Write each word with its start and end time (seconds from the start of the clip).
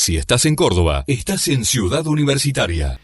Si 0.00 0.16
estás 0.16 0.46
en 0.46 0.56
Córdoba, 0.56 1.04
estás 1.06 1.46
en 1.48 1.66
Ciudad 1.66 2.06
Universitaria. 2.06 2.98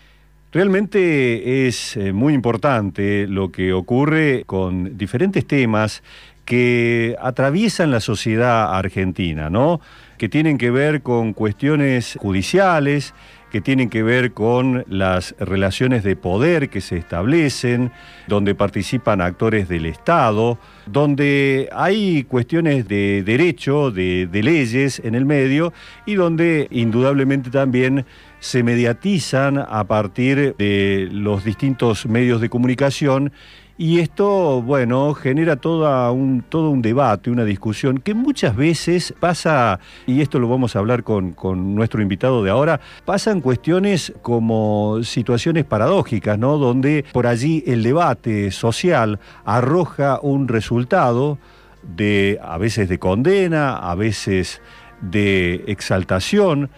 Realmente 0.50 1.68
es 1.68 1.94
eh, 1.94 2.14
muy 2.14 2.32
importante 2.32 3.26
lo 3.26 3.52
que 3.52 3.74
ocurre 3.74 4.44
con 4.46 4.96
diferentes 4.96 5.46
temas 5.46 6.02
que 6.46 7.14
atraviesan 7.20 7.90
la 7.90 8.00
sociedad 8.00 8.74
argentina, 8.74 9.50
¿no? 9.50 9.82
Que 10.16 10.30
tienen 10.30 10.56
que 10.56 10.70
ver 10.70 11.02
con 11.02 11.34
cuestiones 11.34 12.16
judiciales, 12.18 13.12
que 13.50 13.60
tienen 13.60 13.88
que 13.88 14.02
ver 14.02 14.32
con 14.32 14.84
las 14.88 15.34
relaciones 15.38 16.02
de 16.02 16.16
poder 16.16 16.68
que 16.68 16.80
se 16.80 16.96
establecen, 16.96 17.92
donde 18.26 18.54
participan 18.54 19.20
actores 19.20 19.68
del 19.68 19.86
Estado, 19.86 20.58
donde 20.86 21.68
hay 21.72 22.24
cuestiones 22.24 22.88
de 22.88 23.22
derecho, 23.22 23.90
de, 23.90 24.28
leyes 24.32 25.00
en 25.04 25.14
el 25.14 25.24
medio 25.24 25.72
y 26.04 26.14
donde 26.14 26.68
indudablemente 26.70 27.50
también 27.50 28.04
se 28.40 28.62
mediatizan 28.62 29.58
a 29.58 29.84
partir 29.84 30.54
de 30.56 31.08
los 31.10 31.44
distintos 31.44 32.06
medios 32.06 32.40
de 32.40 32.48
comunicación 32.48 33.32
y 33.78 34.00
esto, 34.00 34.62
bueno, 34.62 35.12
genera 35.12 35.58
un, 36.10 36.44
todo 36.48 36.70
un 36.70 36.80
debate, 36.80 37.30
una 37.30 37.44
discusión 37.44 37.98
que 37.98 38.14
muchas 38.14 38.56
veces 38.56 39.14
pasa, 39.20 39.80
y 40.06 40.22
esto 40.22 40.38
lo 40.38 40.48
vamos 40.48 40.76
a 40.76 40.78
hablar 40.78 41.02
con, 41.02 41.32
con 41.32 41.74
nuestro 41.74 42.00
invitado 42.00 42.42
de 42.42 42.50
ahora, 42.50 42.80
pasan 43.04 43.42
cuestiones 43.42 44.14
como 44.22 45.00
situaciones 45.02 45.64
paradójicas, 45.64 46.38
¿no? 46.38 46.56
Donde 46.56 47.04
por 47.12 47.26
allí 47.26 47.62
el 47.66 47.82
debate 47.82 48.50
social 48.50 49.20
arroja 49.44 50.20
un 50.22 50.48
resultado 50.48 51.38
de 51.82 52.38
a 52.42 52.56
veces 52.56 52.88
de 52.88 52.98
condena, 52.98 53.76
a 53.76 53.94
veces 53.94 54.62
de 55.02 55.64
exaltación, 55.66 56.70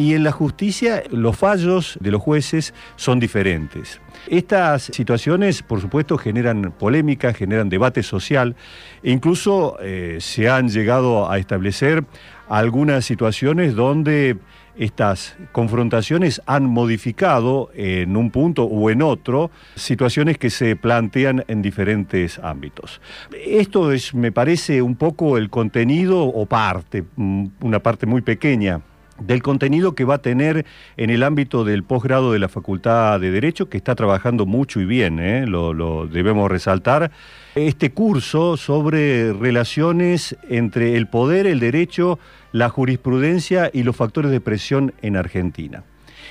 y 0.00 0.14
en 0.14 0.24
la 0.24 0.32
justicia 0.32 1.02
los 1.10 1.36
fallos 1.36 1.98
de 2.00 2.10
los 2.10 2.22
jueces 2.22 2.72
son 2.96 3.20
diferentes. 3.20 4.00
Estas 4.28 4.84
situaciones, 4.84 5.62
por 5.62 5.82
supuesto, 5.82 6.16
generan 6.16 6.72
polémica, 6.72 7.34
generan 7.34 7.68
debate 7.68 8.02
social 8.02 8.56
e 9.02 9.10
incluso 9.10 9.76
eh, 9.82 10.16
se 10.20 10.48
han 10.48 10.70
llegado 10.70 11.30
a 11.30 11.36
establecer 11.36 12.02
algunas 12.48 13.04
situaciones 13.04 13.74
donde 13.74 14.38
estas 14.78 15.36
confrontaciones 15.52 16.40
han 16.46 16.64
modificado 16.64 17.70
en 17.74 18.16
un 18.16 18.30
punto 18.30 18.64
o 18.64 18.88
en 18.88 19.02
otro 19.02 19.50
situaciones 19.74 20.38
que 20.38 20.48
se 20.48 20.76
plantean 20.76 21.44
en 21.46 21.60
diferentes 21.60 22.38
ámbitos. 22.38 23.02
Esto 23.38 23.92
es, 23.92 24.14
me 24.14 24.32
parece, 24.32 24.80
un 24.80 24.96
poco 24.96 25.36
el 25.36 25.50
contenido 25.50 26.22
o 26.22 26.46
parte, 26.46 27.04
mm, 27.16 27.46
una 27.60 27.80
parte 27.80 28.06
muy 28.06 28.22
pequeña 28.22 28.80
del 29.20 29.42
contenido 29.42 29.94
que 29.94 30.04
va 30.04 30.16
a 30.16 30.22
tener 30.22 30.66
en 30.96 31.10
el 31.10 31.22
ámbito 31.22 31.64
del 31.64 31.84
posgrado 31.84 32.32
de 32.32 32.38
la 32.38 32.48
Facultad 32.48 33.20
de 33.20 33.30
Derecho, 33.30 33.68
que 33.68 33.76
está 33.76 33.94
trabajando 33.94 34.46
mucho 34.46 34.80
y 34.80 34.84
bien, 34.84 35.18
¿eh? 35.18 35.46
lo, 35.46 36.06
debemos 36.06 36.50
resaltar, 36.50 37.10
este 37.54 37.92
curso 37.92 38.56
sobre 38.56 39.32
relaciones 39.32 40.36
entre 40.48 40.96
el 40.96 41.06
poder, 41.06 41.46
el 41.46 41.60
derecho, 41.60 42.18
la 42.52 42.68
jurisprudencia 42.68 43.70
y 43.72 43.82
los 43.82 43.96
factores 43.96 44.30
de 44.30 44.40
presión 44.40 44.92
en 45.02 45.16
Argentina, 45.16 45.84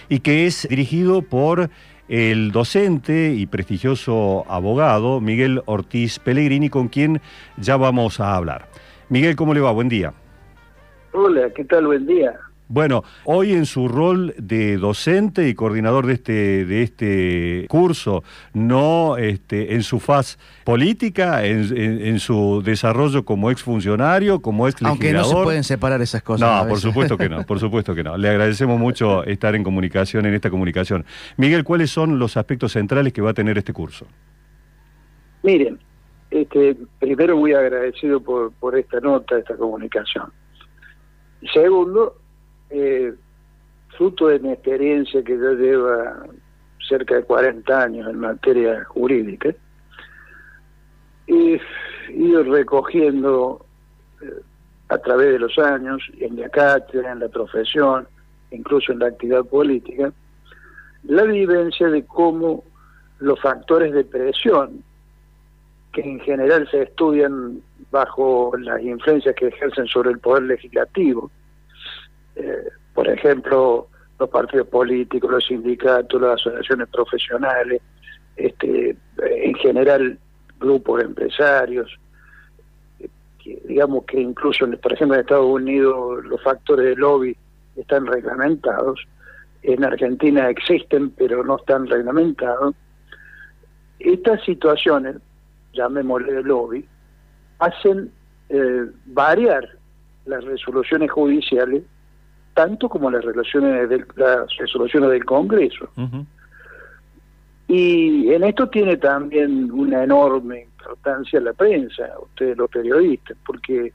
y 0.10 0.20
que 0.20 0.46
es 0.46 0.68
dirigido 0.70 1.22
por 1.22 1.70
el 2.08 2.52
docente 2.52 3.34
y 3.36 3.46
prestigioso 3.46 4.44
abogado 4.50 5.22
Miguel 5.22 5.62
Ortiz 5.66 6.18
Pellegrini, 6.20 6.70
con 6.70 6.88
quien 6.88 7.22
ya 7.58 7.78
vamos 7.78 8.20
a 8.20 8.36
hablar. 8.36 8.68
Miguel, 9.10 9.36
¿cómo 9.36 9.54
le 9.54 9.60
va? 9.60 9.72
Buen 9.72 9.90
día. 9.90 10.14
Hola, 11.14 11.50
¿qué 11.56 11.64
tal? 11.66 11.88
Buen 11.88 12.06
día. 12.06 12.34
Bueno, 12.72 13.04
hoy 13.24 13.54
en 13.54 13.66
su 13.66 13.88
rol 13.88 14.36
de 14.38 14.78
docente 14.78 15.50
y 15.50 15.56
coordinador 15.56 16.06
de 16.06 16.14
este, 16.14 16.66
de 16.66 16.84
este 16.84 17.66
curso, 17.68 18.24
no 18.54 19.18
este, 19.18 19.74
en 19.74 19.82
su 19.82 20.00
faz 20.00 20.38
política, 20.66 21.44
en, 21.46 22.20
su 22.20 22.62
desarrollo 22.64 23.26
como 23.26 23.50
exfuncionario, 23.50 24.40
como 24.40 24.68
ex 24.68 24.84
Aunque 24.84 25.14
no 25.14 25.24
se 25.24 25.34
pueden 25.34 25.64
separar 25.64 26.00
esas 26.04 26.22
cosas. 26.22 26.48
No, 26.48 26.70
por 26.70 26.80
supuesto 26.80 27.18
que 27.18 27.28
no, 27.28 27.44
por 27.48 27.60
supuesto 27.60 27.96
que 27.96 28.04
no. 28.04 28.16
Le 28.18 28.30
agradecemos 28.30 28.80
mucho 28.80 29.24
estar 29.24 29.56
en 29.56 29.64
comunicación, 29.64 30.28
en 30.28 30.36
esta 30.36 30.52
comunicación. 30.52 31.06
Miguel, 31.38 31.64
¿cuáles 31.64 31.90
son 31.90 32.20
los 32.20 32.38
aspectos 32.38 32.74
centrales 32.74 33.14
que 33.14 33.22
va 33.24 33.32
a 33.32 33.34
tener 33.34 33.58
este 33.58 33.74
curso? 33.74 34.06
Miren, 35.42 35.80
este, 36.30 36.78
primero 37.00 37.36
muy 37.36 37.52
agradecido 37.52 38.22
por, 38.22 38.52
por 38.54 38.78
esta 38.78 39.00
nota, 39.00 39.40
esta 39.40 39.56
comunicación. 39.56 40.32
Segundo, 41.52 42.16
eh, 42.70 43.14
fruto 43.98 44.28
de 44.28 44.40
mi 44.40 44.52
experiencia 44.52 45.24
que 45.24 45.38
ya 45.38 45.52
lleva 45.52 46.26
cerca 46.88 47.16
de 47.16 47.24
40 47.24 47.82
años 47.82 48.10
en 48.10 48.20
materia 48.20 48.84
jurídica, 48.86 49.54
he 51.28 51.62
ido 52.10 52.44
recogiendo 52.44 53.66
eh, 54.22 54.42
a 54.90 54.98
través 54.98 55.34
de 55.34 55.40
los 55.40 55.58
años, 55.60 56.02
en 56.20 56.40
la 56.40 56.50
cátedra, 56.50 57.12
en 57.12 57.20
la 57.20 57.28
profesión, 57.28 58.08
incluso 58.52 58.92
en 58.92 59.00
la 59.00 59.08
actividad 59.08 59.46
política, 59.46 60.12
la 61.04 61.24
vivencia 61.24 61.88
de 61.88 62.04
cómo 62.06 62.64
los 63.20 63.40
factores 63.40 63.94
de 63.94 64.04
presión, 64.04 64.84
que 65.94 66.02
en 66.02 66.20
general 66.22 66.68
se 66.70 66.84
estudian 66.84 67.62
bajo 67.92 68.52
las 68.58 68.82
influencias 68.82 69.36
que 69.36 69.48
ejercen 69.48 69.88
sobre 69.88 70.12
el 70.12 70.20
poder 70.20 70.44
legislativo, 70.44 71.32
eh, 72.40 72.70
por 72.94 73.08
ejemplo, 73.08 73.88
los 74.20 74.30
partidos 74.30 74.68
políticos, 74.68 75.30
los 75.30 75.46
sindicatos, 75.46 76.22
las 76.22 76.34
asociaciones 76.42 76.88
profesionales, 76.90 77.82
este, 78.36 78.96
en 79.18 79.56
general 79.56 80.18
grupos 80.60 81.04
empresarios, 81.04 81.98
digamos 83.66 84.06
que 84.06 84.20
incluso, 84.20 84.70
por 84.82 84.94
ejemplo, 84.94 85.16
en 85.16 85.22
Estados 85.22 85.46
Unidos 85.46 86.26
los 86.26 86.42
factores 86.44 86.86
de 86.86 86.96
lobby 86.96 87.36
están 87.76 88.06
reglamentados, 88.06 89.06
en 89.64 89.84
Argentina 89.84 90.50
existen 90.50 91.12
pero 91.12 91.44
no 91.44 91.58
están 91.58 91.88
reglamentados. 91.88 92.76
Estas 94.00 94.44
situaciones, 94.44 95.18
llamémosle 95.74 96.42
lobby, 96.44 96.86
hacen 97.60 98.12
eh, 98.50 98.86
variar 99.06 99.68
las 100.26 100.44
resoluciones 100.46 101.12
judiciales 101.12 101.84
tanto 102.54 102.90
como 102.90 103.10
las 103.10 103.24
relaciones 103.24 103.90
del, 103.90 104.06
las 104.16 104.56
resoluciones 104.58 105.10
del 105.12 105.26
Congreso. 105.26 105.90
Y 107.68 108.34
en 108.34 108.44
esto 108.44 108.68
tiene 108.68 108.98
también 108.98 109.72
una 109.72 110.04
enorme 110.04 110.62
importancia 110.62 111.40
la 111.40 111.54
prensa, 111.54 112.10
ustedes 112.20 112.58
los 112.58 112.70
periodistas, 112.70 113.38
porque 113.46 113.94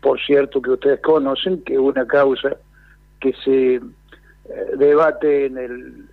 por 0.00 0.20
cierto 0.20 0.60
que 0.60 0.70
ustedes 0.70 1.00
conocen 1.00 1.62
que 1.62 1.78
una 1.78 2.06
causa 2.06 2.56
que 3.20 3.32
se 3.44 3.74
eh, 3.76 3.82
debate 4.76 5.46
en 5.46 5.58
el 5.58 6.04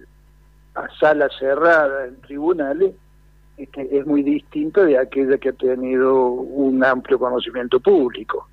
a 0.75 0.87
sala 0.99 1.27
cerrada 1.37 2.05
en 2.05 2.15
tribunales 2.21 2.93
este, 3.57 3.97
es 3.97 4.05
muy 4.05 4.23
distinta 4.23 4.83
de 4.85 4.97
aquella 4.97 5.37
que 5.37 5.49
ha 5.49 5.53
tenido 5.53 6.25
un 6.25 6.83
amplio 6.83 7.19
conocimiento 7.19 7.79
público. 7.79 8.47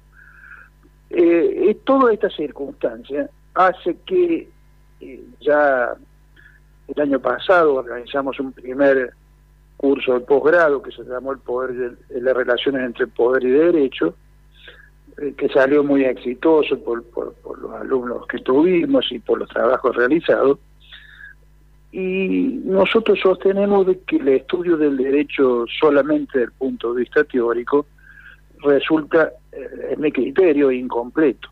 Eh, 1.10 1.76
toda 1.84 2.12
esta 2.12 2.28
circunstancia 2.30 3.30
hace 3.54 3.96
que 4.04 4.48
eh, 5.00 5.24
ya 5.40 5.94
el 6.88 7.02
año 7.02 7.20
pasado 7.20 7.74
organizamos 7.76 8.38
un 8.40 8.52
primer 8.52 9.12
curso 9.76 10.14
de 10.14 10.20
posgrado 10.20 10.82
que 10.82 10.90
se 10.90 11.04
llamó 11.04 11.32
el 11.32 11.38
poder 11.38 11.96
de, 12.08 12.20
las 12.20 12.36
relaciones 12.36 12.82
entre 12.82 13.06
poder 13.06 13.44
y 13.44 13.50
derecho, 13.50 14.14
eh, 15.18 15.34
que 15.36 15.48
salió 15.48 15.82
muy 15.84 16.04
exitoso 16.04 16.78
por, 16.82 17.04
por, 17.04 17.58
los 17.58 17.72
alumnos 17.72 18.26
que 18.26 18.38
tuvimos 18.38 19.10
y 19.10 19.18
por 19.18 19.38
los 19.38 19.48
trabajos 19.48 19.96
realizados. 19.96 20.58
Y 21.90 22.60
nosotros 22.64 23.18
sostenemos 23.22 23.86
de 23.86 24.00
que 24.00 24.16
el 24.16 24.28
estudio 24.28 24.76
del 24.76 24.96
derecho 24.96 25.64
solamente 25.80 26.38
desde 26.38 26.52
el 26.52 26.52
punto 26.52 26.92
de 26.92 27.00
vista 27.00 27.24
teórico 27.24 27.86
resulta, 28.62 29.32
en 29.90 30.00
mi 30.00 30.12
criterio, 30.12 30.70
incompleto. 30.70 31.48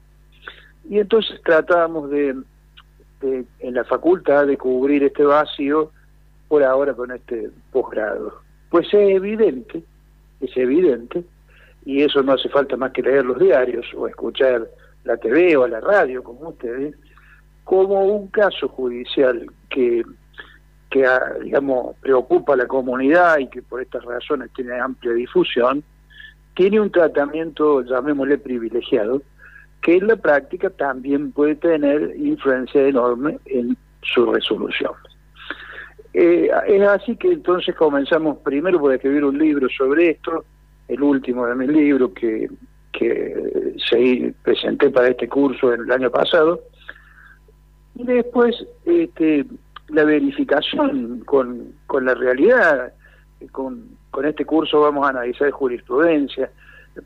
Y 0.88 0.99
entonces 0.99 1.41
tratábamos 1.44 2.11
de, 2.11 2.37
en 3.23 3.75
la 3.75 3.85
facultad, 3.85 4.47
de 4.47 4.56
cubrir 4.56 5.05
este 5.05 5.25
vacío 5.25 5.91
por 6.49 6.62
ahora 6.62 6.94
con 6.94 7.11
este 7.11 7.50
posgrado. 7.73 8.41
Pues 8.70 8.87
es 8.88 9.17
evidente, 9.17 9.82
es 10.41 10.56
evidente, 10.56 11.25
y 11.85 12.03
eso 12.03 12.23
no 12.23 12.32
hace 12.32 12.49
falta 12.49 12.76
más 12.76 12.93
que 12.93 13.03
leer 13.03 13.25
los 13.25 13.38
diarios 13.38 13.87
o 13.97 14.06
escuchar 14.06 14.69
la 15.05 15.17
TV 15.17 15.56
o 15.56 15.67
la 15.67 15.81
radio, 15.81 16.23
como 16.23 16.50
ustedes, 16.50 16.94
como 17.64 18.05
un 18.05 18.29
caso 18.29 18.69
judicial 18.69 19.47
que, 19.70 20.05
que 20.91 21.06
ah, 21.06 21.35
digamos, 21.43 21.97
preocupa 22.00 22.55
a 22.55 22.56
la 22.56 22.67
comunidad 22.67 23.38
y 23.38 23.49
que 23.49 23.62
por 23.62 23.82
estas 23.82 24.05
razones 24.05 24.50
tiene 24.55 24.79
amplia 24.79 25.12
difusión, 25.12 25.82
tiene 26.56 26.81
un 26.81 26.91
tratamiento, 26.91 27.82
llamémosle 27.82 28.38
privilegiado, 28.38 29.23
que 29.82 29.99
en 29.99 30.08
la 30.08 30.17
práctica 30.17 30.70
también 30.70 31.31
puede 31.31 31.55
tener 31.55 32.14
influencia 32.17 32.88
enorme 32.88 33.38
en 33.44 33.76
su 34.03 34.25
resolución. 34.32 34.93
Eh, 36.14 36.49
es 36.67 36.82
así 36.82 37.14
que 37.17 37.32
entonces 37.32 37.75
comenzamos 37.75 38.38
primero 38.38 38.81
por 38.81 38.93
escribir 38.94 39.25
un 39.25 39.38
libro 39.38 39.69
sobre 39.69 40.12
esto, 40.12 40.44
el 40.88 41.03
último 41.03 41.47
de 41.47 41.55
mis 41.56 41.69
libros 41.69 42.12
que, 42.12 42.49
que 42.91 43.75
se 43.76 44.35
presenté 44.43 44.88
para 44.88 45.08
este 45.08 45.29
curso 45.29 45.75
el 45.75 45.93
año 45.93 46.11
pasado, 46.11 46.62
y 47.97 48.05
después 48.05 48.56
este, 48.87 49.44
la 49.88 50.05
verificación 50.05 51.20
con, 51.26 51.75
con 51.87 52.06
la 52.06 52.14
realidad, 52.14 52.94
con, 53.52 53.84
con 54.10 54.24
este 54.24 54.44
curso 54.44 54.80
vamos 54.80 55.06
a 55.06 55.10
analizar 55.10 55.50
jurisprudencia, 55.50 56.50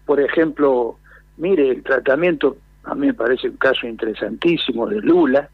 por 0.04 0.20
ejemplo, 0.20 0.96
mire, 1.36 1.68
el 1.68 1.82
tratamiento, 1.82 2.56
a 2.84 2.94
mí 2.94 3.08
me 3.08 3.14
parece 3.14 3.48
un 3.48 3.56
caso 3.56 3.86
interesantísimo 3.86 4.86
de 4.86 5.00
Lula, 5.00 5.48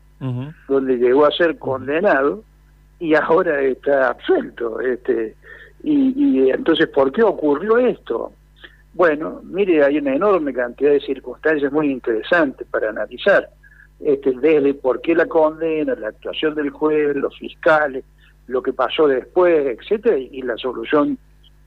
donde 0.69 0.97
llegó 0.97 1.27
a 1.27 1.31
ser 1.31 1.59
condenado 1.59 2.43
y 2.99 3.15
ahora 3.15 3.61
está 3.61 4.09
absuelto. 4.09 4.81
Este, 4.81 5.35
y, 5.83 6.13
y 6.17 6.51
entonces, 6.51 6.89
¿por 6.89 7.13
qué 7.13 7.23
ocurrió 7.23 7.79
esto? 7.79 8.33
Bueno, 8.95 9.43
mire, 9.45 9.85
hay 9.85 9.99
una 9.99 10.15
enorme 10.15 10.55
cantidad 10.55 10.93
de 10.93 11.01
circunstancias 11.01 11.71
muy 11.71 11.91
interesantes 11.91 12.67
para 12.71 12.89
analizar, 12.89 13.51
este, 14.01 14.33
desde 14.33 14.73
por 14.75 15.03
qué 15.03 15.15
la 15.15 15.27
condena, 15.27 15.95
la 15.95 16.09
actuación 16.09 16.55
del 16.55 16.71
juez, 16.71 17.15
los 17.15 17.37
fiscales, 17.39 18.05
lo 18.47 18.63
que 18.63 18.73
pasó 18.73 19.09
después, 19.09 19.79
etcétera, 19.79 20.19
y 20.19 20.43
la 20.43 20.57
solución 20.57 21.19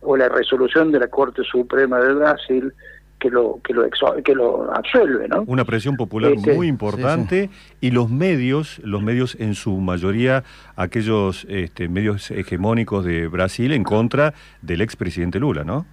o 0.02 0.16
la 0.16 0.30
resolución 0.30 0.92
de 0.92 1.00
la 1.00 1.08
Corte 1.08 1.44
Suprema 1.44 2.00
de 2.00 2.14
Brasil 2.14 2.74
que 3.20 3.30
lo 3.30 3.60
que 3.64 3.74
lo 3.74 3.84
que 4.24 4.34
lo 4.34 4.74
absuelve, 4.74 5.28
¿no? 5.28 5.44
Una 5.46 5.66
presión 5.66 5.98
popular 5.98 6.31
este, 6.31 6.54
muy 6.54 6.68
importante 6.68 7.50
y 7.81 7.92
los 7.92 8.10
medios, 8.10 8.80
los 8.80 9.02
medios 9.02 9.36
en 9.40 9.56
su 9.56 9.76
mayoría 9.78 10.46
aquellos 10.78 11.46
este, 11.50 11.90
medios 11.90 12.31
hegemónicos 12.31 13.04
de 13.04 13.28
Brasil 13.28 13.74
en 13.74 13.84
contra 13.84 14.34
del 14.62 14.81
expresidente 14.81 15.40
Lula, 15.40 15.66
¿no? 15.66 15.86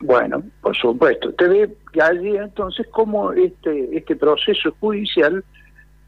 Bueno, 0.00 0.42
por 0.62 0.74
supuesto. 0.74 1.30
Te 1.34 1.46
ve 1.46 1.76
allí 2.02 2.34
entonces 2.34 2.86
cómo 2.90 3.32
este 3.32 3.96
este 3.96 4.16
proceso 4.16 4.74
judicial 4.80 5.44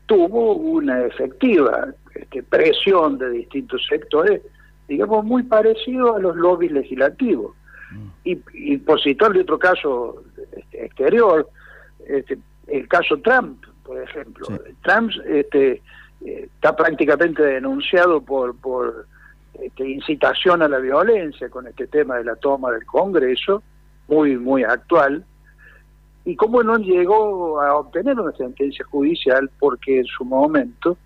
tuvo 0.06 0.54
una 0.54 1.04
efectiva 1.04 1.88
este, 2.14 2.42
presión 2.42 3.18
de 3.18 3.30
distintos 3.30 3.84
sectores, 3.88 4.42
digamos 4.88 5.24
muy 5.24 5.42
parecido 5.42 6.14
a 6.16 6.18
los 6.18 6.36
lobbies 6.36 6.72
legislativos 6.72 7.54
y, 8.24 8.38
y 8.54 8.78
por 8.78 9.00
citarle 9.00 9.42
otro 9.42 9.58
caso 9.58 10.22
este, 10.56 10.84
exterior, 10.84 11.48
este, 12.06 12.38
el 12.68 12.88
caso 12.88 13.18
Trump, 13.18 13.64
por 13.84 14.00
ejemplo. 14.00 14.46
Trump 14.82 15.10
este, 15.26 15.82
eh, 16.24 16.48
está 16.54 16.74
prácticamente 16.76 17.42
denunciado 17.42 18.20
por, 18.20 18.56
por 18.56 19.06
este, 19.60 19.88
incitación 19.88 20.62
a 20.62 20.68
la 20.68 20.78
violencia 20.78 21.48
con 21.50 21.66
este 21.66 21.86
tema 21.86 22.16
de 22.16 22.24
la 22.24 22.36
toma 22.36 22.70
del 22.70 22.86
Congreso, 22.86 23.62
muy, 24.08 24.36
muy 24.36 24.62
actual. 24.64 25.24
Y 26.24 26.36
cómo 26.36 26.62
no 26.62 26.78
llegó 26.78 27.60
a 27.60 27.74
obtener 27.76 28.18
una 28.20 28.32
sentencia 28.32 28.84
judicial 28.84 29.50
porque 29.58 29.98
en 29.98 30.06
su 30.06 30.24
momento 30.24 30.96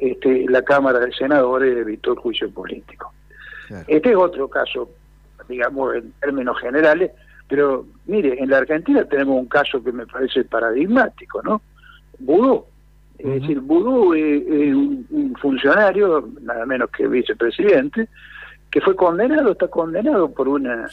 este, 0.00 0.46
la 0.48 0.62
Cámara 0.62 0.98
de 0.98 1.12
Senadores 1.12 1.76
evitó 1.76 2.12
el 2.12 2.18
juicio 2.18 2.50
político. 2.50 3.12
Este 3.86 4.10
es 4.10 4.16
otro 4.16 4.48
caso 4.48 4.90
digamos, 5.50 5.94
en 5.94 6.12
términos 6.20 6.58
generales, 6.60 7.10
pero 7.48 7.84
mire, 8.06 8.40
en 8.40 8.48
la 8.48 8.58
Argentina 8.58 9.04
tenemos 9.04 9.38
un 9.38 9.46
caso 9.46 9.82
que 9.82 9.92
me 9.92 10.06
parece 10.06 10.44
paradigmático, 10.44 11.42
¿no? 11.42 11.60
Vudú. 12.18 12.64
Es 13.18 13.42
decir, 13.42 13.60
Vudú 13.60 14.14
es, 14.14 14.74
un, 14.74 15.36
funcionario, 15.40 16.26
nada 16.40 16.64
menos 16.64 16.88
que 16.90 17.06
vicepresidente, 17.06 18.08
que 18.70 18.80
fue 18.80 18.96
condenado, 18.96 19.52
está 19.52 19.68
condenado 19.68 20.32
por 20.32 20.48
una 20.48 20.88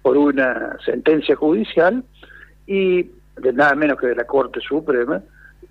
por 0.00 0.16
una 0.16 0.76
sentencia 0.84 1.36
judicial 1.36 2.02
y 2.66 3.04
de 3.36 3.52
nada 3.52 3.76
menos 3.76 4.00
que 4.00 4.08
de 4.08 4.16
la 4.16 4.24
Corte 4.24 4.60
Suprema, 4.60 5.22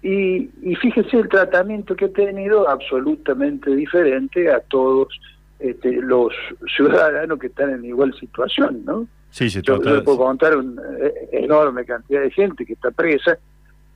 y, 0.01 0.49
y 0.63 0.75
fíjese 0.75 1.17
el 1.17 1.29
tratamiento 1.29 1.95
que 1.95 2.05
ha 2.05 2.11
tenido 2.11 2.67
absolutamente 2.67 3.75
diferente 3.75 4.51
a 4.51 4.59
todos 4.59 5.07
este, 5.59 5.91
los 6.01 6.33
ciudadanos 6.75 7.37
que 7.37 7.47
están 7.47 7.69
en 7.69 7.85
igual 7.85 8.13
situación, 8.19 8.83
¿no? 8.83 9.07
Sí, 9.29 9.49
se 9.49 9.61
yo, 9.61 9.81
yo 9.81 10.03
puedo 10.03 10.17
contar 10.17 10.57
una 10.57 10.81
eh, 10.99 11.29
enorme 11.31 11.85
cantidad 11.85 12.21
de 12.21 12.31
gente 12.31 12.65
que 12.65 12.73
está 12.73 12.91
presa 12.91 13.37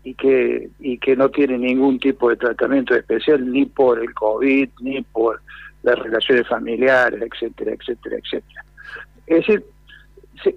y 0.04 0.14
que 0.14 0.70
y 0.80 0.98
que 1.00 1.16
no 1.16 1.30
tiene 1.30 1.58
ningún 1.58 2.00
tipo 2.00 2.30
de 2.30 2.38
tratamiento 2.38 2.96
especial 2.96 3.52
ni 3.52 3.66
por 3.66 4.00
el 4.00 4.14
COVID 4.14 4.70
ni 4.82 5.02
por 5.02 5.42
las 5.82 5.98
relaciones 5.98 6.48
familiares, 6.48 7.22
etcétera, 7.22 7.72
etcétera, 7.72 8.18
etcétera. 8.18 8.66
Es 9.28 9.38
decir, 9.38 9.66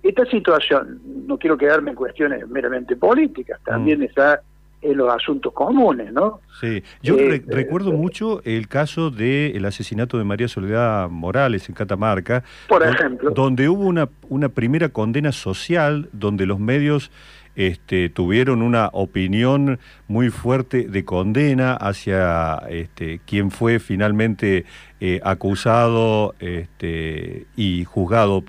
esta 0.03 0.27
situación, 0.27 1.01
no 1.27 1.39
quiero 1.39 1.57
quedarme 1.57 1.91
en 1.91 1.97
cuestiones 1.97 2.47
meramente 2.49 2.97
políticas, 2.97 3.61
también 3.65 4.01
mm. 4.01 4.05
está 4.05 4.43
en 4.81 4.97
los 4.97 5.13
asuntos 5.13 5.53
comunes, 5.53 6.13
¿no? 6.13 6.41
Sí, 6.61 6.83
yo 7.03 7.17
eh, 7.19 7.43
recuerdo 7.47 7.91
eh, 7.91 7.97
mucho 7.97 8.43
el 8.45 8.69
caso 8.69 9.11
del 9.11 9.65
asesinato 9.65 10.19
de 10.19 10.25
María 10.25 10.49
Soledad 10.49 11.09
Morales 11.09 11.69
en 11.69 11.75
Catamarca, 11.75 12.45
por 12.69 12.87
ejemplo, 12.87 13.31
donde 13.31 13.69
hubo 13.69 13.85
una, 13.85 14.09
una 14.29 14.49
primera 14.49 14.89
condena 14.91 15.33
social, 15.33 16.09
donde 16.13 16.47
los 16.47 16.61
medios 16.61 17.11
este, 17.57 18.09
tuvieron 18.09 18.63
una 18.63 18.89
opinión 18.93 19.81
muy 20.07 20.31
fuerte 20.31 20.89
de 20.89 21.05
condena 21.05 21.75
hacia 21.75 22.63
este, 22.69 23.21
quien 23.27 23.51
fue 23.51 23.81
finalmente 23.81 24.65
eh, 25.01 25.21
acusado 25.25 26.37
este, 26.39 27.47
y 27.57 27.85
juzgado, 27.85 28.45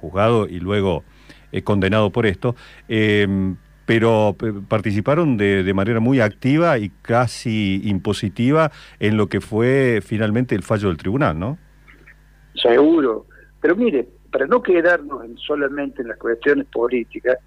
juzgado 0.00 0.46
y 0.46 0.60
luego 0.60 1.02
condenado 1.64 2.10
por 2.10 2.24
esto. 2.24 2.54
Pero 3.84 4.36
participaron 4.68 5.36
de, 5.36 5.64
de, 5.64 5.74
manera 5.74 5.98
muy 5.98 6.20
activa 6.20 6.78
y 6.78 6.90
casi 7.02 7.80
impositiva 7.84 8.70
en 9.00 9.16
lo 9.16 9.28
que 9.28 9.40
fue 9.40 10.00
finalmente 10.02 10.54
el 10.54 10.62
fallo 10.62 10.88
del 10.88 10.96
tribunal, 10.96 11.38
¿no? 11.38 11.58
Seguro. 12.54 13.26
Pero 13.60 13.76
mire, 13.76 14.08
para 14.30 14.46
no 14.46 14.62
quedarnos 14.62 15.22
solamente 15.46 16.02
en 16.02 16.08
las 16.08 16.18
cuestiones 16.18 16.66
políticas, 16.66 17.38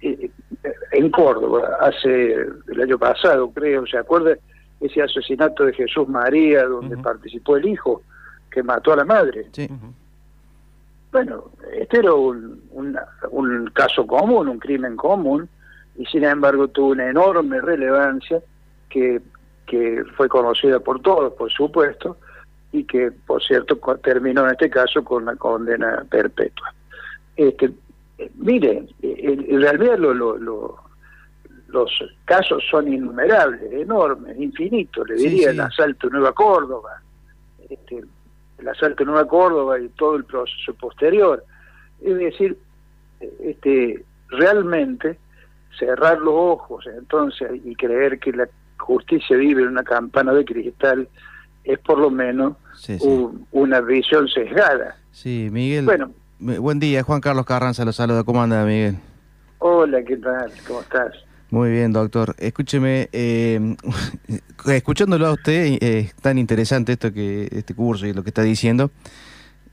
eh, 0.00 0.30
eh, 0.62 0.72
en 0.92 1.10
Córdoba, 1.10 1.78
hace 1.80 2.32
el 2.32 2.80
año 2.80 2.98
pasado, 2.98 3.50
creo, 3.50 3.86
¿se 3.86 3.98
acuerda 3.98 4.36
ese 4.80 5.02
asesinato 5.02 5.64
de 5.64 5.72
Jesús 5.72 6.08
María, 6.08 6.64
donde 6.64 6.96
participó 6.96 7.56
el 7.56 7.66
hijo 7.66 8.02
que 8.50 8.62
mató 8.62 8.92
a 8.92 8.96
la 8.96 9.04
madre? 9.04 9.46
Sí. 9.52 9.68
Bueno, 11.12 11.50
este 11.72 11.98
era 11.98 12.12
un, 12.12 12.60
un 12.72 13.70
caso 13.72 14.06
común, 14.06 14.48
un 14.48 14.58
crimen 14.58 14.96
común, 14.96 15.48
y 15.96 16.06
sin 16.06 16.24
embargo 16.24 16.68
tuvo 16.68 16.88
una 16.88 17.08
enorme 17.08 17.60
relevancia 17.60 18.42
que, 18.88 19.20
que 19.66 20.02
fue 20.16 20.28
conocida 20.28 20.80
por 20.80 21.00
todos, 21.00 21.32
por 21.34 21.50
supuesto, 21.52 22.16
y 22.72 22.84
que, 22.84 23.12
por 23.12 23.42
cierto, 23.42 23.78
terminó 24.02 24.44
en 24.44 24.52
este 24.52 24.68
caso 24.68 25.04
con 25.04 25.22
una 25.22 25.36
condena 25.36 26.04
perpetua. 26.10 26.74
Este, 27.36 27.72
mire, 28.34 28.86
en 29.02 29.60
realidad 29.60 29.98
lo, 29.98 30.12
lo, 30.12 30.84
los 31.68 31.90
casos 32.24 32.62
son 32.70 32.92
innumerables, 32.92 33.60
enormes, 33.72 34.38
infinitos, 34.38 35.08
le 35.08 35.16
diría 35.16 35.50
el 35.50 35.60
asalto 35.60 36.08
Nueva 36.08 36.32
Córdoba, 36.32 37.00
este, 37.68 38.02
el 38.58 38.68
asalto 38.68 39.04
Nueva 39.04 39.26
Córdoba 39.26 39.78
y 39.78 39.88
todo 39.90 40.16
el 40.16 40.24
proceso 40.24 40.74
posterior. 40.74 41.44
Es 42.02 42.16
decir, 42.16 42.56
este, 43.40 44.04
realmente 44.28 45.18
cerrar 45.78 46.18
los 46.18 46.34
ojos 46.34 46.86
entonces 46.86 47.50
y 47.64 47.74
creer 47.74 48.18
que 48.18 48.32
la 48.32 48.48
justicia 48.78 49.36
vive 49.36 49.62
en 49.62 49.68
una 49.68 49.84
campana 49.84 50.32
de 50.32 50.44
cristal 50.44 51.08
es 51.64 51.78
por 51.78 51.98
lo 51.98 52.10
menos 52.10 52.56
una 53.52 53.80
visión 53.80 54.28
sesgada. 54.28 54.96
Sí, 55.12 55.48
Miguel. 55.50 55.86
Bueno, 55.86 56.10
buen 56.38 56.78
día, 56.78 57.02
Juan 57.02 57.20
Carlos 57.20 57.46
Carranza, 57.46 57.84
lo 57.84 57.92
saluda. 57.92 58.24
¿Cómo 58.24 58.42
anda, 58.42 58.64
Miguel? 58.64 58.96
Hola, 59.58 60.02
¿qué 60.04 60.16
tal? 60.18 60.52
¿Cómo 60.66 60.82
estás? 60.82 61.14
Muy 61.50 61.70
bien, 61.70 61.92
doctor. 61.92 62.34
Escúcheme, 62.38 63.08
eh, 63.12 63.76
escuchándolo 64.66 65.26
a 65.26 65.32
usted, 65.32 65.78
eh, 65.80 65.98
es 66.00 66.14
tan 66.16 66.36
interesante 66.36 66.92
esto 66.92 67.12
que 67.12 67.48
este 67.50 67.74
curso 67.74 68.06
y 68.06 68.12
lo 68.12 68.22
que 68.22 68.30
está 68.30 68.42
diciendo. 68.42 68.90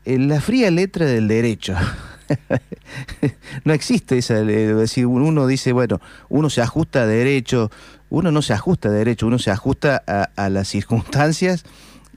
En 0.05 0.29
la 0.29 0.39
fría 0.39 0.72
letra 0.72 1.05
del 1.05 1.27
derecho. 1.27 1.75
no 3.64 3.74
existe 3.74 4.18
esa, 4.18 4.36
decir, 4.36 5.06
uno 5.06 5.48
dice, 5.48 5.72
bueno, 5.72 6.00
uno 6.30 6.50
se 6.50 6.62
ajusta 6.62 7.04
a 7.04 7.06
derecho, 7.06 7.72
uno 8.10 8.32
no 8.32 8.42
se 8.42 8.54
ajusta 8.54 8.90
a 8.90 8.92
derecho, 8.92 9.28
uno 9.28 9.40
se 9.40 9.52
ajusta 9.52 10.04
a, 10.36 10.50
las 10.50 10.68
circunstancias 10.68 11.64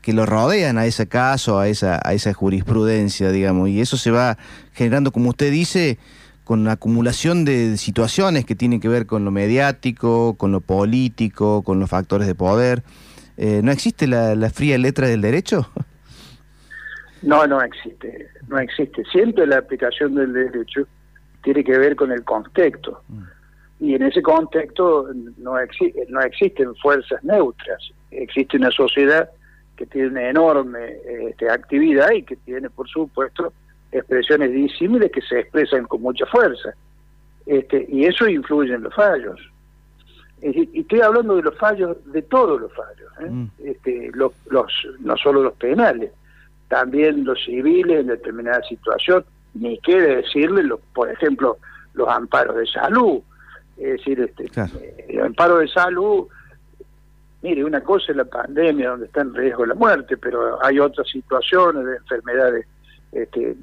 que 0.03 0.13
lo 0.13 0.27
rodean 0.27 0.77
a 0.77 0.87
ese 0.87 1.07
caso, 1.07 1.59
a 1.59 1.69
esa, 1.69 2.01
a 2.05 2.13
esa 2.13 2.35
jurisprudencia, 2.35 3.31
digamos, 3.31 3.69
y 3.71 3.81
eso 3.81 3.97
se 3.97 4.11
va 4.11 4.37
generando, 4.73 5.13
como 5.13 5.31
usted 5.31 5.51
dice, 5.51 5.99
con 6.45 6.69
acumulación 6.69 7.45
de 7.47 7.79
situaciones 7.79 8.45
que 8.45 8.55
tienen 8.55 8.81
que 8.81 8.89
ver 8.89 9.07
con 9.07 9.25
lo 9.25 9.31
mediático, 9.31 10.35
con 10.35 10.53
lo 10.53 10.61
político, 10.61 11.63
con 11.63 11.81
los 11.81 11.89
factores 11.89 12.27
de 12.27 12.35
poder. 12.35 12.85
Eh, 13.37 13.63
¿No 13.65 13.73
existe 13.73 14.07
la, 14.07 14.35
la 14.35 14.51
fría 14.51 14.77
letra 14.77 15.09
del 15.09 15.23
derecho? 15.23 15.71
No, 17.25 17.47
no 17.47 17.61
existe, 17.63 18.29
no 18.49 18.59
existe. 18.59 19.03
Siempre 19.07 19.47
la 19.47 19.59
aplicación 19.59 20.15
del 20.15 20.33
derecho 20.33 20.87
tiene 21.43 21.65
que 21.65 21.79
ver 21.79 21.97
con 21.97 22.13
el 22.13 22.23
contexto. 22.23 23.03
Y 23.81 23.95
en 23.95 24.03
ese 24.03 24.23
contexto 24.23 25.09
no, 25.39 25.59
exi 25.59 25.93
no 26.09 26.21
existen 26.21 26.75
fuerzas 26.77 27.23
neutras. 27.25 27.83
Existe 28.11 28.57
una 28.57 28.71
sociedad 28.71 29.29
que 29.77 29.87
tiene 29.87 30.09
una 30.09 30.29
enorme 30.29 30.97
este, 31.29 31.51
actividad 31.51 32.11
y 32.13 32.23
que 32.23 32.37
tiene, 32.37 32.69
por 32.71 32.89
supuesto, 32.89 33.53
expresiones 33.91 34.53
disímiles 34.53 35.11
que 35.11 35.23
se 35.23 35.41
expresan 35.41 35.87
con 35.87 36.03
mucha 36.03 36.27
fuerza. 36.27 36.75
Este, 37.47 37.87
y 37.89 38.05
eso 38.05 38.29
influye 38.29 38.75
en 38.75 38.83
los 38.83 38.95
fallos. 38.95 39.41
Y 40.43 40.81
estoy 40.81 41.01
hablando 41.01 41.37
de 41.37 41.43
los 41.43 41.57
fallos, 41.57 41.97
de 42.13 42.21
todos 42.23 42.61
los 42.61 42.73
fallos, 42.75 43.13
¿eh? 43.21 43.31
mm. 43.31 43.51
este, 43.65 44.11
los, 44.13 44.33
los, 44.51 44.71
no 45.01 45.17
solo 45.17 45.43
los 45.43 45.55
penales 45.55 46.11
también 46.69 47.25
los 47.25 47.43
civiles 47.45 48.01
en 48.01 48.07
determinada 48.09 48.63
situación, 48.63 49.25
ni 49.55 49.79
qué 49.79 50.01
decirle, 50.01 50.65
por 50.93 51.11
ejemplo, 51.11 51.59
los 51.95 52.09
amparos 52.09 52.57
de 52.57 52.67
salud. 52.67 53.21
Es 53.77 53.99
decir, 53.99 54.21
este, 54.21 54.45
eh, 54.45 55.07
el 55.09 55.21
amparo 55.21 55.59
de 55.59 55.69
salud, 55.69 56.27
mire, 57.43 57.65
una 57.65 57.83
cosa 57.83 58.13
es 58.13 58.17
la 58.17 58.25
pandemia 58.25 58.91
donde 58.91 59.07
está 59.07 59.23
en 59.23 59.35
riesgo 59.35 59.67
la 59.67 59.75
muerte, 59.75 60.17
pero 60.17 60.65
hay 60.65 60.79
otras 60.79 61.09
situaciones 61.09 61.85
de 61.85 61.97
enfermedades 61.97 62.67
este, 63.13 63.57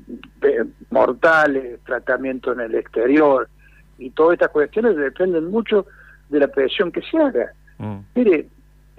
mortales, 0.90 1.80
tratamiento 1.86 2.54
en 2.54 2.62
el 2.62 2.76
exterior, 2.76 3.50
y 3.98 4.10
todas 4.12 4.34
estas 4.34 4.50
cuestiones 4.50 4.96
dependen 4.96 5.50
mucho 5.52 5.86
de 6.30 6.40
la 6.40 6.48
presión 6.48 6.92
que 6.92 7.02
se 7.02 7.18
haga. 7.18 7.52
Mm. 7.78 7.98
Mire, 8.16 8.48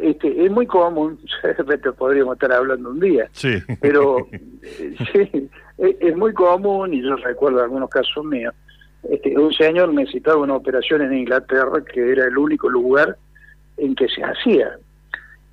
este, 0.02 0.44
es 0.44 0.50
muy 0.50 0.66
común, 0.66 1.18
podríamos 1.98 2.34
estar 2.34 2.52
hablando 2.52 2.90
un 2.90 3.00
día, 3.00 3.28
sí. 3.32 3.62
pero 3.80 4.28
sí, 5.12 5.48
es, 5.78 6.16
muy 6.16 6.32
común, 6.32 6.92
y 6.94 7.02
yo 7.02 7.16
recuerdo 7.16 7.62
algunos 7.62 7.88
casos 7.88 8.24
míos, 8.24 8.54
este, 9.08 9.36
un 9.38 9.52
señor 9.52 9.92
necesitaba 9.92 10.38
una 10.38 10.54
operación 10.54 11.02
en 11.02 11.14
Inglaterra 11.14 11.82
que 11.84 12.12
era 12.12 12.26
el 12.26 12.38
único 12.38 12.68
lugar 12.68 13.16
en 13.76 13.94
que 13.94 14.08
se 14.08 14.22
hacía. 14.22 14.76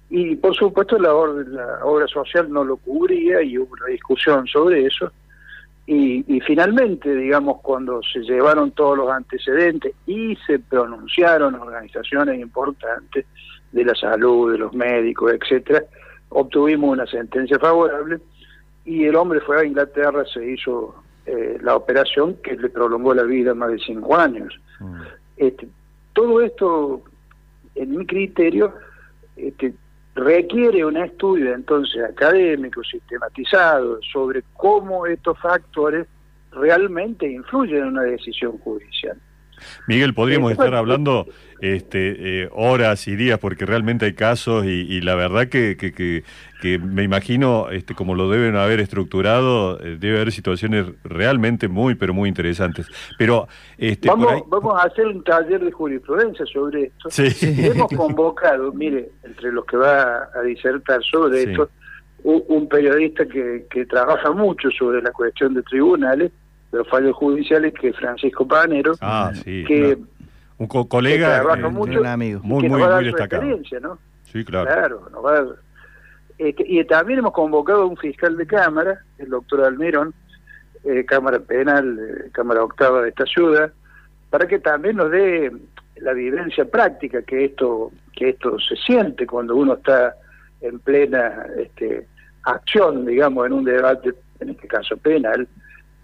Y 0.09 0.35
por 0.35 0.55
supuesto 0.55 0.97
la, 0.97 1.09
la 1.47 1.85
obra 1.85 2.07
social 2.07 2.51
no 2.51 2.63
lo 2.63 2.77
cubría 2.77 3.41
y 3.41 3.57
hubo 3.57 3.73
una 3.73 3.87
discusión 3.87 4.47
sobre 4.47 4.85
eso. 4.85 5.11
Y, 5.85 6.23
y, 6.27 6.39
finalmente, 6.41 7.15
digamos, 7.15 7.61
cuando 7.61 7.99
se 8.03 8.19
llevaron 8.19 8.69
todos 8.71 8.95
los 8.95 9.09
antecedentes 9.09 9.91
y 10.05 10.35
se 10.45 10.59
pronunciaron 10.59 11.55
organizaciones 11.55 12.39
importantes, 12.39 13.25
de 13.71 13.85
la 13.85 13.95
salud, 13.95 14.51
de 14.51 14.57
los 14.57 14.73
médicos, 14.73 15.33
etcétera, 15.33 15.83
obtuvimos 16.29 16.91
una 16.91 17.05
sentencia 17.05 17.57
favorable 17.59 18.19
y 18.85 19.05
el 19.05 19.15
hombre 19.15 19.39
fue 19.41 19.61
a 19.61 19.65
Inglaterra, 19.65 20.23
se 20.25 20.51
hizo 20.51 20.95
eh, 21.25 21.57
la 21.61 21.75
operación 21.75 22.35
que 22.43 22.55
le 22.55 22.69
prolongó 22.69 23.13
la 23.13 23.23
vida 23.23 23.53
más 23.53 23.71
de 23.71 23.79
cinco 23.79 24.15
años. 24.15 24.59
Mm. 24.79 25.01
Este, 25.37 25.67
todo 26.13 26.41
esto, 26.41 27.03
en 27.75 27.97
mi 27.97 28.05
criterio, 28.05 28.73
este, 29.35 29.73
requiere 30.15 30.83
un 30.83 30.97
estudio 30.97 31.53
entonces 31.53 32.03
académico, 32.03 32.83
sistematizado, 32.83 33.99
sobre 34.11 34.43
cómo 34.55 35.05
estos 35.05 35.37
factores 35.39 36.07
realmente 36.51 37.29
influyen 37.29 37.83
en 37.83 37.87
una 37.89 38.03
decisión 38.03 38.57
judicial. 38.57 39.17
Miguel, 39.87 40.13
podríamos 40.13 40.51
estar 40.51 40.75
hablando 40.75 41.27
este, 41.61 42.43
eh, 42.43 42.49
horas 42.53 43.07
y 43.07 43.15
días 43.15 43.37
porque 43.39 43.65
realmente 43.65 44.05
hay 44.05 44.13
casos 44.13 44.65
y, 44.65 45.01
la 45.01 45.15
verdad 45.15 45.47
que, 45.47 45.75
que, 45.77 46.23
me 46.79 47.03
imagino, 47.03 47.69
este, 47.69 47.95
como 47.95 48.15
lo 48.15 48.29
deben 48.29 48.55
haber 48.55 48.79
estructurado, 48.79 49.79
eh, 49.81 49.97
debe 49.99 50.17
haber 50.17 50.31
situaciones 50.31 50.85
realmente 51.03 51.67
muy, 51.67 51.95
pero 51.95 52.13
muy 52.13 52.29
interesantes. 52.29 52.87
Pero 53.17 53.47
este, 53.77 54.07
vamos, 54.07 54.43
vamos 54.47 54.75
a 54.79 54.87
hacer 54.87 55.07
un 55.07 55.23
taller 55.23 55.63
de 55.63 55.71
jurisprudencia 55.71 56.45
sobre 56.45 56.85
esto. 56.85 57.09
Sí. 57.09 57.29
Hemos 57.41 57.91
convocado, 57.91 58.71
mire, 58.73 59.09
entre 59.23 59.51
los 59.51 59.65
que 59.65 59.77
va 59.77 60.29
a 60.33 60.41
disertar 60.41 61.01
sobre 61.03 61.43
esto, 61.43 61.69
un, 62.23 62.67
periodista 62.67 63.25
que, 63.25 63.65
que 63.69 63.85
trabaja 63.85 64.31
mucho 64.31 64.69
sobre 64.71 65.01
la 65.01 65.11
cuestión 65.11 65.53
de 65.53 65.63
tribunales 65.63 66.31
los 66.71 66.87
fallos 66.87 67.15
judiciales, 67.15 67.73
que 67.73 67.93
Francisco 67.93 68.47
Panero, 68.47 68.93
ah, 69.01 69.31
que, 69.43 69.97
un 70.57 70.67
colega, 70.67 71.41
trabaja 71.41 71.69
mucho, 71.69 72.01
un 72.01 72.05
amigo. 72.05 72.41
muy, 72.43 72.67
muy, 72.67 72.81
muy 72.81 73.05
destacado. 73.05 73.43
¿no? 73.81 73.97
Sí, 74.23 74.43
claro. 74.43 74.67
Claro, 74.67 75.09
nos 75.11 75.25
va 75.25 75.31
a 75.31 75.43
dar, 75.43 75.55
este, 76.37 76.63
y 76.65 76.83
también 76.85 77.19
hemos 77.19 77.33
convocado 77.33 77.83
a 77.83 77.85
un 77.85 77.97
fiscal 77.97 78.37
de 78.37 78.47
Cámara, 78.47 79.03
el 79.17 79.29
doctor 79.29 79.65
Almirón, 79.65 80.13
eh, 80.85 81.03
Cámara 81.05 81.39
Penal, 81.39 81.99
eh, 81.99 82.29
Cámara 82.31 82.63
Octava 82.63 83.01
de 83.01 83.09
esta 83.09 83.25
ciudad, 83.25 83.73
para 84.29 84.47
que 84.47 84.59
también 84.59 84.95
nos 84.95 85.11
dé 85.11 85.51
la 85.97 86.13
vivencia 86.13 86.63
práctica 86.63 87.21
que 87.23 87.45
esto 87.45 87.91
que 88.13 88.29
esto 88.29 88.57
se 88.59 88.75
siente 88.77 89.27
cuando 89.27 89.55
uno 89.55 89.73
está 89.73 90.15
en 90.61 90.79
plena 90.79 91.45
este, 91.57 92.07
acción, 92.43 93.05
digamos, 93.05 93.45
en 93.45 93.53
un 93.53 93.65
debate, 93.65 94.13
en 94.39 94.49
este 94.49 94.67
caso 94.67 94.95
penal, 94.97 95.47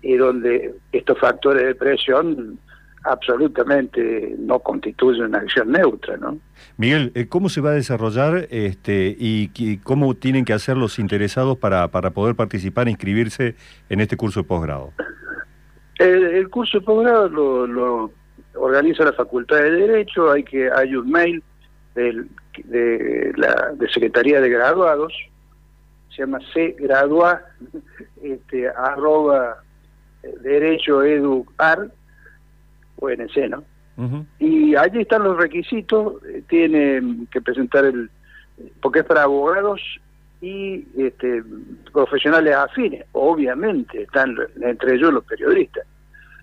y 0.02 0.16
donde 0.18 0.76
estos 0.92 1.20
factores 1.20 1.66
de 1.66 1.76
presión 1.76 2.60
absolutamente 3.06 4.36
no 4.40 4.60
constituyen 4.60 5.26
una 5.26 5.40
acción 5.40 5.72
neutra, 5.72 6.18
¿no? 6.18 6.40
Miguel, 6.78 7.12
eh, 7.14 7.28
¿cómo 7.28 7.50
se 7.50 7.62
va 7.62 7.70
a 7.70 7.74
desarrollar 7.74 8.48
este 8.50 9.16
y, 9.18 9.78
cómo 9.84 10.16
tienen 10.16 10.44
que 10.44 10.54
hacer 10.54 10.76
los 10.76 10.98
interesados 10.98 11.58
para, 11.58 11.88
para 11.90 12.12
poder 12.12 12.36
participar 12.36 12.88
e 12.88 12.92
inscribirse 12.92 13.56
en 13.90 14.02
este 14.02 14.18
curso 14.18 14.42
de 14.42 14.48
posgrado? 14.48 14.92
El, 16.00 16.50
curso 16.50 16.80
de 16.80 16.86
posgrado 16.86 17.30
lo, 17.68 18.12
organiza 18.56 19.06
la 19.06 19.14
Facultad 19.14 19.58
de 19.58 19.72
Derecho, 19.72 20.32
hay 20.32 20.44
que 20.44 20.70
hay 20.72 20.96
un 20.96 21.10
mail 21.10 21.44
de 21.94 23.34
la 23.38 23.72
de 23.76 23.90
Secretaría 23.90 24.42
de 24.42 24.50
Graduados, 24.50 25.14
se 26.10 26.24
llama 26.24 26.40
C 26.54 26.76
Gradua, 26.80 27.42
este, 28.24 28.68
arroba 28.70 29.64
Derecho 30.42 31.04
Educar, 31.04 31.90
UNC, 32.98 33.50
¿no? 33.50 33.64
Y 34.40 34.76
allí 34.76 35.02
están 35.02 35.24
los 35.24 35.38
requisitos, 35.38 36.22
eh, 36.26 36.44
tienen 36.50 37.28
que 37.32 37.40
presentar 37.42 37.86
el, 37.86 38.10
porque 38.82 39.00
es 39.00 39.06
para 39.06 39.24
abogados 39.24 39.82
y 40.42 40.86
este, 40.98 41.44
profesionales 41.94 42.56
afines, 42.56 43.06
obviamente 43.14 44.04
están 44.04 44.36
entre 44.62 44.96
ellos 44.96 45.14
los 45.14 45.24
periodistas, 45.24 45.86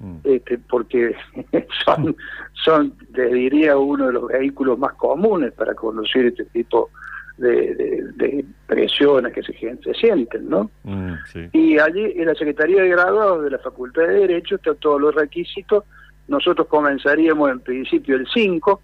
mm. 0.01 0.17
este, 0.25 0.59
porque 0.59 1.15
son, 1.85 2.17
son, 2.65 2.95
les 3.15 3.33
diría, 3.33 3.77
uno 3.77 4.07
de 4.07 4.13
los 4.15 4.29
vehículos 4.29 4.79
más 4.79 4.95
comunes 4.95 5.53
para 5.53 5.75
conducir 5.75 6.27
este 6.27 6.47
tipo 6.47 6.89
de 6.89 7.02
de, 7.39 8.45
presiones 8.67 9.33
que 9.33 9.43
se, 9.43 9.53
se 9.53 9.95
sienten, 9.95 10.49
¿no? 10.49 10.71
Mm, 10.85 11.15
y 11.53 11.79
allí 11.79 12.13
en 12.17 12.27
la 12.27 12.35
Secretaría 12.35 12.83
de 12.83 12.89
Graduados 12.89 13.45
de 13.45 13.51
la 13.51 13.59
Facultad 13.59 14.03
de 14.03 14.21
Derecho 14.21 14.57
están 14.57 14.77
todos 14.77 15.01
los 15.01 15.15
requisitos. 15.15 15.85
Nosotros 16.29 16.67
comenzaríamos 16.69 17.51
en 17.51 17.61
principio 17.61 18.17
el 18.17 18.27
5, 18.33 18.81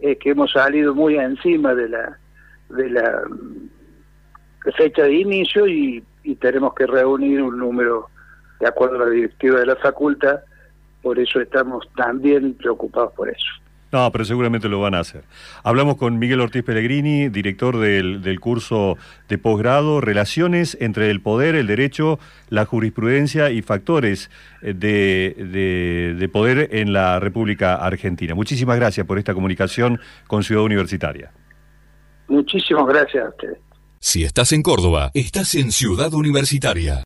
eh, 0.00 0.16
que 0.16 0.30
hemos 0.30 0.52
salido 0.52 0.94
muy 0.94 1.16
encima 1.16 1.74
de 1.74 1.88
la 1.88 2.18
de 2.68 2.90
la 2.90 3.22
fecha 4.76 5.04
de 5.04 5.14
inicio 5.14 5.66
y, 5.68 6.02
y 6.24 6.34
tenemos 6.36 6.74
que 6.74 6.86
reunir 6.86 7.40
un 7.42 7.58
número 7.58 8.08
de 8.60 8.66
acuerdo 8.66 8.96
a 8.96 9.06
la 9.06 9.10
directiva 9.10 9.60
de 9.60 9.66
la 9.66 9.76
facultad, 9.76 10.40
por 11.02 11.18
eso 11.18 11.40
estamos 11.40 11.88
también 11.94 12.54
preocupados 12.54 13.12
por 13.12 13.28
eso. 13.28 13.46
No, 13.92 14.10
pero 14.10 14.24
seguramente 14.24 14.68
lo 14.68 14.80
van 14.80 14.94
a 14.94 15.00
hacer. 15.00 15.22
Hablamos 15.62 15.96
con 15.96 16.18
Miguel 16.18 16.40
Ortiz 16.40 16.64
Pellegrini, 16.64 17.28
director 17.28 17.78
del, 17.78 18.20
del 18.20 18.40
curso 18.40 18.98
de 19.28 19.38
posgrado, 19.38 20.00
Relaciones 20.00 20.76
entre 20.80 21.10
el 21.10 21.20
poder, 21.20 21.54
el 21.54 21.66
derecho, 21.66 22.18
la 22.48 22.64
jurisprudencia 22.64 23.50
y 23.50 23.62
factores 23.62 24.30
eh, 24.62 24.74
de, 24.74 26.14
de, 26.18 26.28
poder 26.28 26.68
en 26.72 26.92
la 26.92 27.20
República 27.20 27.76
Argentina. 27.76 28.34
Muchísimas 28.34 28.76
gracias 28.76 29.06
por 29.06 29.18
esta 29.18 29.34
comunicación 29.34 30.00
con 30.26 30.42
Ciudad 30.42 30.64
Universitaria. 30.64 31.30
Muchísimas 32.28 32.86
gracias 32.86 33.24
a 33.24 33.28
ustedes. 33.28 33.58
Si 34.00 34.24
estás 34.24 34.52
en 34.52 34.62
Córdoba, 34.62 35.10
estás 35.14 35.54
en 35.54 35.72
Ciudad 35.72 36.12
Universitaria. 36.12 36.94